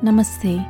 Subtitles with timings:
[0.00, 0.64] Namaste.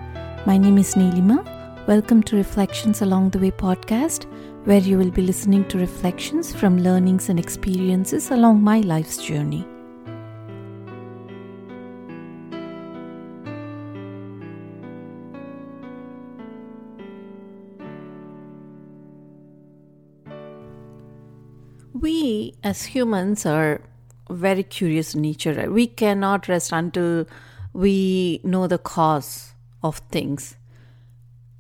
[0.47, 1.45] My name is Neelima.
[1.87, 4.25] Welcome to Reflections Along the Way podcast,
[4.65, 9.67] where you will be listening to reflections from learnings and experiences along my life's journey.
[21.93, 23.83] We as humans are
[24.31, 25.71] very curious nature.
[25.71, 27.27] We cannot rest until
[27.73, 30.57] we know the cause of things.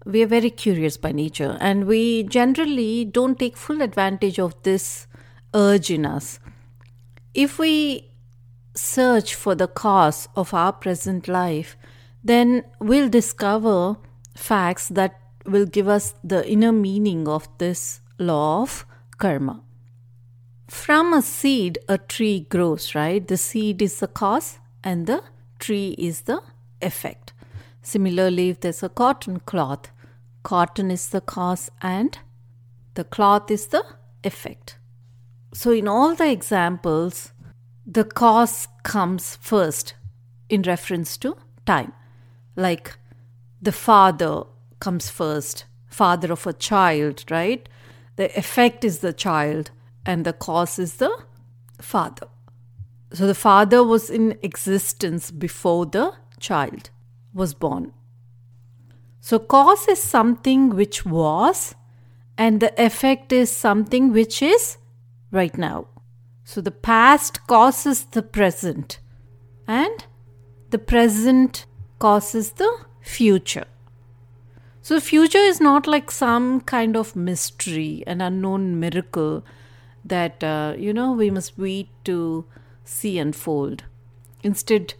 [0.04, 5.06] We are very curious by nature, and we generally don't take full advantage of this
[5.54, 6.40] urge in us.
[7.34, 8.10] If we
[8.74, 11.76] search for the cause of our present life,
[12.24, 13.96] then we'll discover
[14.34, 18.86] facts that will give us the inner meaning of this law of
[19.18, 19.62] karma.
[20.68, 23.26] From a seed, a tree grows, right?
[23.26, 25.22] The seed is the cause and the
[25.58, 26.42] tree is the
[26.80, 27.32] effect.
[27.82, 29.90] Similarly, if there's a cotton cloth,
[30.42, 32.18] cotton is the cause and
[32.94, 33.84] the cloth is the
[34.24, 34.76] effect.
[35.54, 37.32] So, in all the examples,
[37.86, 39.94] the cause comes first
[40.48, 41.92] in reference to time.
[42.56, 42.96] Like
[43.62, 44.42] the father
[44.80, 47.68] comes first, father of a child, right?
[48.16, 49.70] The effect is the child
[50.04, 51.16] and the cause is the
[51.80, 52.28] father.
[53.12, 56.90] So the father was in existence before the child
[57.32, 57.92] was born.
[59.20, 61.74] So cause is something which was,
[62.36, 64.78] and the effect is something which is
[65.30, 65.88] right now.
[66.44, 69.00] So the past causes the present,
[69.66, 70.06] and
[70.70, 71.66] the present
[71.98, 73.66] causes the future.
[74.80, 79.44] So, future is not like some kind of mystery, an unknown miracle
[80.02, 82.46] that uh, you know we must wait to
[82.88, 83.84] see unfold.
[84.42, 84.94] Instead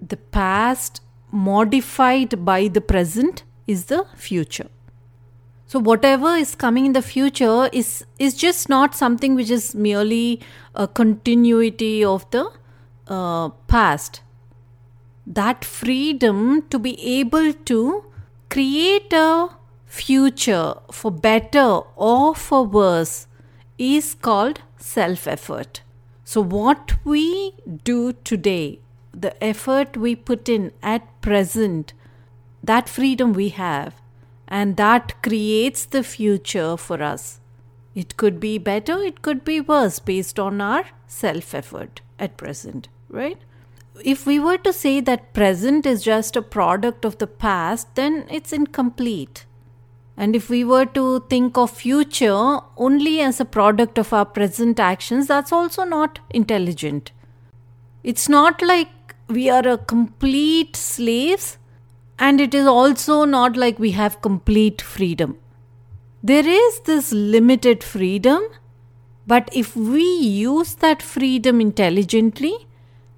[0.00, 4.68] the past modified by the present is the future.
[5.66, 10.40] So whatever is coming in the future is is just not something which is merely
[10.74, 12.44] a continuity of the
[13.08, 14.20] uh, past.
[15.26, 18.04] That freedom to be able to
[18.50, 19.48] create a
[19.86, 23.26] future for better or for worse
[23.78, 25.83] is called self effort.
[26.24, 27.52] So, what we
[27.84, 28.80] do today,
[29.12, 31.92] the effort we put in at present,
[32.62, 33.94] that freedom we have,
[34.48, 37.40] and that creates the future for us.
[37.94, 42.88] It could be better, it could be worse based on our self effort at present,
[43.08, 43.38] right?
[44.02, 48.26] If we were to say that present is just a product of the past, then
[48.30, 49.44] it's incomplete
[50.16, 54.78] and if we were to think of future only as a product of our present
[54.78, 57.10] actions, that's also not intelligent.
[58.04, 61.58] It's not like we are a complete slaves,
[62.18, 65.36] and it is also not like we have complete freedom.
[66.22, 68.42] There is this limited freedom,
[69.26, 72.68] but if we use that freedom intelligently,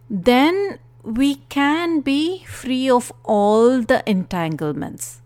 [0.09, 5.21] then we can be free of all the entanglements.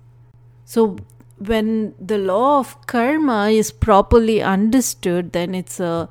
[0.65, 0.97] So,
[1.41, 6.09] when the law of karma is properly understood then it's a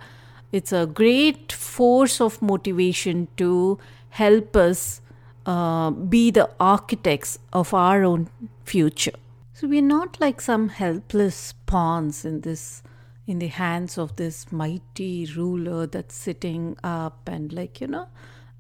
[0.52, 3.78] it's a great force of motivation to
[4.10, 5.02] help us
[5.46, 8.30] uh, be the architects of our own
[8.64, 9.18] future.
[9.54, 12.82] So we're not like some helpless pawns in this
[13.28, 18.08] in the hands of this mighty ruler that's sitting up and like you know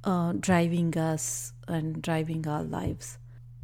[0.03, 3.17] uh, driving us and driving our lives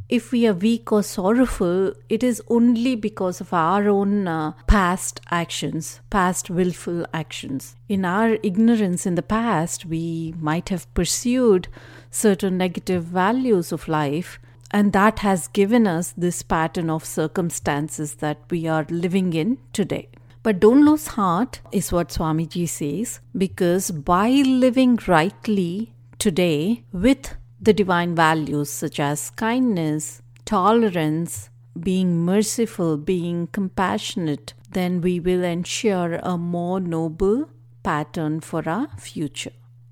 [0.07, 5.19] if we are weak or sorrowful, it is only because of our own uh, past
[5.31, 7.75] actions, past willful actions.
[7.89, 11.67] In our ignorance in the past, we might have pursued
[12.11, 14.39] certain negative values of life,
[14.71, 20.09] and that has given us this pattern of circumstances that we are living in today.
[20.44, 27.35] But don't lose heart, is what Swamiji says, because by living rightly today with
[27.65, 36.19] the divine values such as kindness, tolerance, being merciful, being compassionate, then we will ensure
[36.21, 37.50] a more noble
[37.83, 39.51] pattern for our future.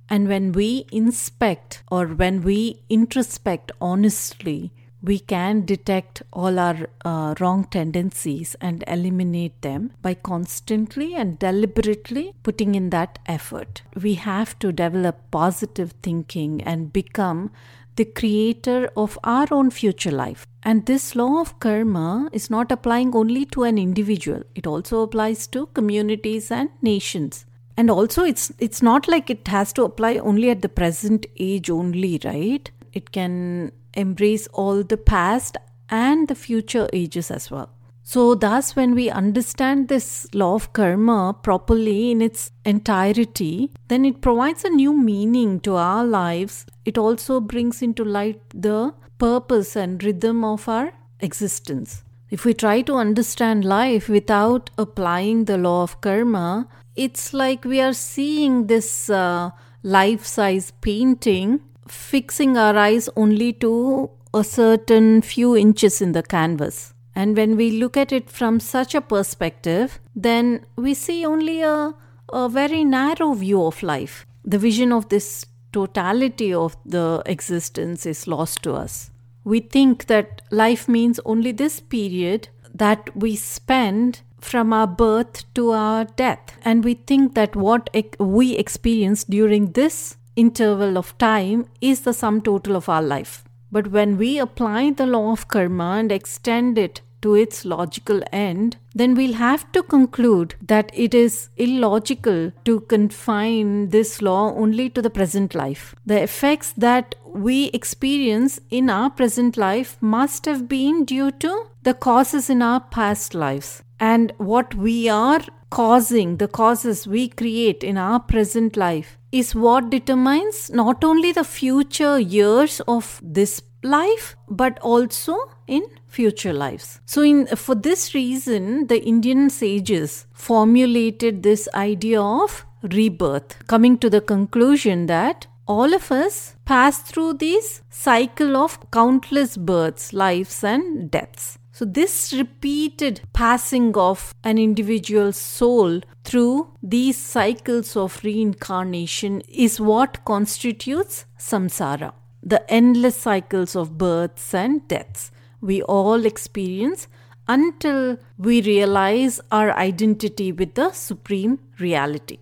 [0.10, 4.72] And when we inspect or when we introspect honestly,
[5.04, 12.34] we can detect all our uh, wrong tendencies and eliminate them by constantly and deliberately
[12.42, 13.82] putting in that effort.
[14.02, 17.52] We have to develop positive thinking and become
[17.98, 20.48] the creator of our own future life.
[20.64, 25.48] And this law of karma is not applying only to an individual, it also applies
[25.48, 27.46] to communities and nations.
[27.76, 31.70] And also it's it's not like it has to apply only at the present age
[31.70, 32.70] only, right?
[32.94, 35.58] It can embrace all the past
[35.90, 37.70] and the future ages as well.
[38.06, 44.20] So, thus, when we understand this law of karma properly in its entirety, then it
[44.20, 46.66] provides a new meaning to our lives.
[46.84, 50.92] It also brings into light the purpose and rhythm of our
[51.22, 52.04] existence.
[52.30, 57.80] If we try to understand life without applying the law of karma, it's like we
[57.80, 59.52] are seeing this uh,
[59.82, 66.94] life size painting, fixing our eyes only to a certain few inches in the canvas.
[67.16, 71.94] And when we look at it from such a perspective, then we see only a,
[72.32, 74.26] a very narrow view of life.
[74.44, 79.12] The vision of this totality of the existence is lost to us.
[79.44, 85.72] We think that life means only this period that we spend from our birth to
[85.72, 86.58] our death.
[86.64, 87.90] And we think that what
[88.20, 93.44] we experience during this interval of time is the sum total of our life.
[93.72, 98.78] But when we apply the law of karma and extend it to its logical end,
[98.94, 105.02] then we'll have to conclude that it is illogical to confine this law only to
[105.02, 105.96] the present life.
[106.06, 111.94] The effects that we experience in our present life must have been due to the
[111.94, 113.82] causes in our past lives.
[114.00, 119.90] And what we are causing, the causes we create in our present life, is what
[119.90, 125.36] determines not only the future years of this life, but also
[125.68, 127.02] in future lives.
[127.06, 134.10] So, in, for this reason, the Indian sages formulated this idea of rebirth, coming to
[134.10, 141.10] the conclusion that all of us pass through this cycle of countless births, lives, and
[141.10, 141.58] deaths.
[141.84, 150.24] So, this repeated passing of an individual's soul through these cycles of reincarnation is what
[150.24, 157.10] constitutes samsara, the endless cycles of births and deaths we all experience
[157.50, 162.38] until we realize our identity with the supreme reality.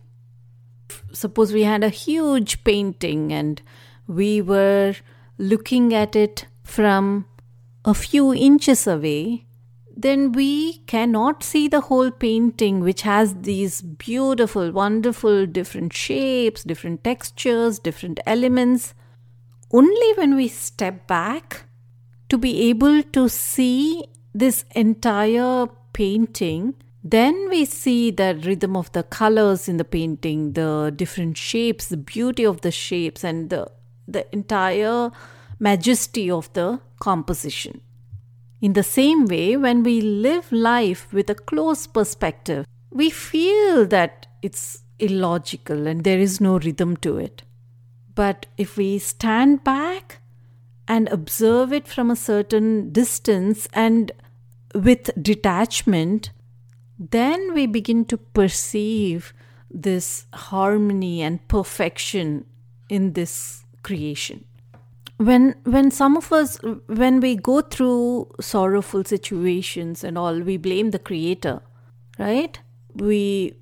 [1.14, 3.60] Suppose we had a huge painting and
[4.06, 4.94] we were
[5.40, 7.26] looking at it from
[7.84, 9.46] a few inches away,
[9.96, 17.04] then we cannot see the whole painting, which has these beautiful, wonderful, different shapes, different
[17.04, 18.94] textures, different elements.
[19.72, 21.66] Only when we step back
[22.30, 29.04] to be able to see this entire painting, then we see the rhythm of the
[29.04, 33.70] colors in the painting, the different shapes, the beauty of the shapes, and the,
[34.08, 35.12] the entire
[35.60, 37.82] majesty of the composition.
[38.62, 44.28] In the same way, when we live life with a close perspective, we feel that
[44.42, 47.42] it's illogical and there is no rhythm to it.
[48.14, 50.20] But if we stand back
[50.88, 54.12] and observe it from a certain distance and
[54.76, 56.32] with detachment,
[57.00, 59.34] then we begin to perceive
[59.72, 62.46] this harmony and perfection
[62.90, 64.46] in this creation
[65.26, 70.92] when when some of us when we go through sorrowful situations and all we blame
[70.92, 71.62] the creator
[72.22, 72.60] right?
[72.94, 73.56] We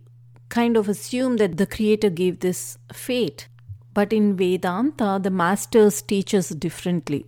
[0.49, 3.47] kind of assume that the creator gave this fate.
[3.93, 7.25] But in vedanta the masters teach us differently.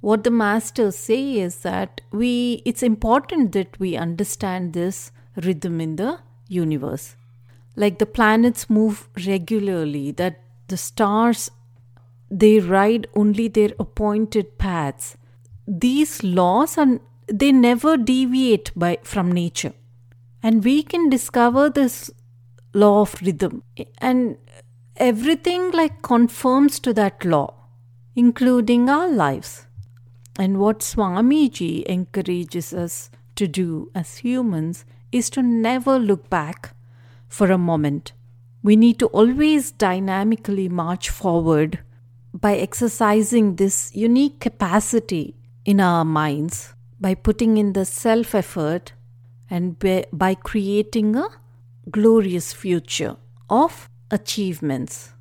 [0.00, 5.96] What the masters say is that we it's important that we understand this rhythm in
[5.96, 6.18] the
[6.48, 7.16] universe.
[7.76, 11.50] Like the planets move regularly that the stars
[12.30, 15.16] they ride only their appointed paths.
[15.66, 19.72] These laws are they never deviate by from nature.
[20.42, 22.10] And we can discover this
[22.72, 23.62] law of rhythm.
[23.98, 24.36] And
[24.96, 27.54] everything like conforms to that law,
[28.14, 29.66] including our lives.
[30.38, 36.74] And what Swamiji encourages us to do as humans is to never look back
[37.28, 38.12] for a moment.
[38.62, 41.80] We need to always dynamically march forward
[42.32, 45.34] by exercising this unique capacity
[45.64, 48.92] in our minds, by putting in the self effort,
[49.48, 49.76] and
[50.12, 51.28] by creating a
[51.90, 53.16] glorious future
[53.48, 55.12] of achievements.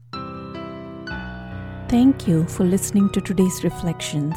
[1.89, 4.36] Thank you for listening to today's reflections.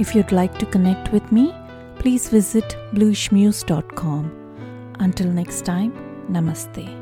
[0.00, 1.54] If you'd like to connect with me,
[2.00, 4.96] please visit bluishmuse.com.
[4.98, 5.92] Until next time,
[6.28, 6.99] namaste.